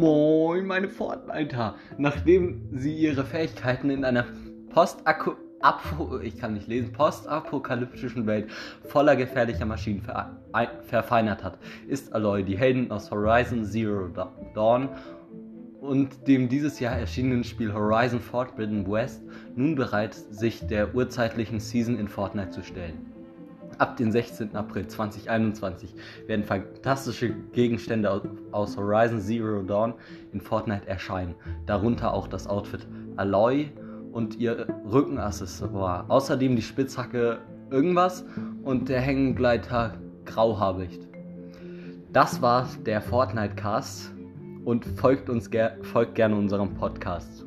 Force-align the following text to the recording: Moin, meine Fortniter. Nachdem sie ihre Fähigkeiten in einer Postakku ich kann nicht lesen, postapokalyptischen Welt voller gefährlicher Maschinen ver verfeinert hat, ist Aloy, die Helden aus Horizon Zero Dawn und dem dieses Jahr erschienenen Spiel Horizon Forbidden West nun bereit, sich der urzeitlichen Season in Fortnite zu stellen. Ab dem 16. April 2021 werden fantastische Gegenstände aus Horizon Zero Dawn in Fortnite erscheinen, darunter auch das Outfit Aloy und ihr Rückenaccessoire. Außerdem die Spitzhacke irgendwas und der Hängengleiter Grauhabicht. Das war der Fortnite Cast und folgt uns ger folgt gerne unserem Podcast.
Moin, 0.00 0.64
meine 0.64 0.88
Fortniter. 0.88 1.74
Nachdem 1.98 2.70
sie 2.72 2.94
ihre 2.94 3.22
Fähigkeiten 3.22 3.90
in 3.90 4.06
einer 4.06 4.24
Postakku 4.70 5.32
ich 6.22 6.38
kann 6.38 6.54
nicht 6.54 6.68
lesen, 6.68 6.90
postapokalyptischen 6.90 8.26
Welt 8.26 8.50
voller 8.86 9.14
gefährlicher 9.14 9.66
Maschinen 9.66 10.00
ver 10.00 10.38
verfeinert 10.84 11.44
hat, 11.44 11.58
ist 11.86 12.14
Aloy, 12.14 12.42
die 12.42 12.56
Helden 12.56 12.90
aus 12.90 13.10
Horizon 13.10 13.66
Zero 13.66 14.08
Dawn 14.54 14.88
und 15.82 16.26
dem 16.26 16.48
dieses 16.48 16.80
Jahr 16.80 16.96
erschienenen 16.96 17.44
Spiel 17.44 17.74
Horizon 17.74 18.20
Forbidden 18.20 18.90
West 18.90 19.22
nun 19.54 19.74
bereit, 19.74 20.14
sich 20.14 20.66
der 20.66 20.94
urzeitlichen 20.94 21.60
Season 21.60 21.98
in 21.98 22.08
Fortnite 22.08 22.52
zu 22.52 22.62
stellen. 22.62 23.19
Ab 23.80 23.96
dem 23.96 24.12
16. 24.12 24.54
April 24.54 24.86
2021 24.86 25.94
werden 26.26 26.44
fantastische 26.44 27.30
Gegenstände 27.54 28.22
aus 28.52 28.76
Horizon 28.76 29.22
Zero 29.22 29.62
Dawn 29.62 29.94
in 30.34 30.40
Fortnite 30.42 30.86
erscheinen, 30.86 31.34
darunter 31.64 32.12
auch 32.12 32.28
das 32.28 32.46
Outfit 32.46 32.86
Aloy 33.16 33.70
und 34.12 34.36
ihr 34.38 34.66
Rückenaccessoire. 34.84 36.04
Außerdem 36.08 36.56
die 36.56 36.62
Spitzhacke 36.62 37.38
irgendwas 37.70 38.26
und 38.64 38.90
der 38.90 39.00
Hängengleiter 39.00 39.94
Grauhabicht. 40.26 41.08
Das 42.12 42.42
war 42.42 42.68
der 42.84 43.00
Fortnite 43.00 43.54
Cast 43.54 44.12
und 44.66 44.84
folgt 44.84 45.30
uns 45.30 45.50
ger 45.50 45.78
folgt 45.80 46.16
gerne 46.16 46.36
unserem 46.36 46.74
Podcast. 46.74 47.46